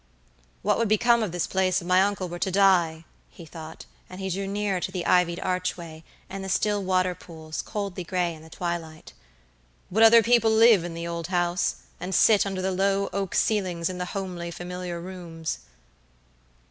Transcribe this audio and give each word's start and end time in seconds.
"What 0.63 0.79
would 0.79 0.87
become 0.87 1.21
of 1.21 1.31
this 1.31 1.45
place 1.45 1.79
if 1.79 1.85
my 1.87 2.01
uncle 2.01 2.27
were 2.27 2.39
to 2.39 2.49
die?" 2.49 3.05
he 3.29 3.45
thought, 3.45 3.85
and 4.09 4.19
he 4.19 4.31
drew 4.31 4.47
nearer 4.47 4.79
to 4.79 4.91
the 4.91 5.05
ivied 5.05 5.39
archway, 5.41 6.03
and 6.27 6.43
the 6.43 6.49
still 6.49 6.83
water 6.83 7.13
pools, 7.13 7.61
coldly 7.61 8.03
gray 8.03 8.33
in 8.33 8.41
the 8.41 8.49
twilight. 8.49 9.13
"Would 9.91 10.03
other 10.03 10.23
people 10.23 10.49
live 10.49 10.83
in 10.83 10.95
the 10.95 11.05
old 11.07 11.27
house, 11.27 11.75
and 11.99 12.15
sit 12.15 12.47
under 12.47 12.63
the 12.63 12.71
low 12.71 13.09
oak 13.13 13.35
ceilings 13.35 13.89
in 13.89 13.99
the 13.99 14.05
homely 14.17 14.49
familiar 14.49 14.99
rooms?" 14.99 15.59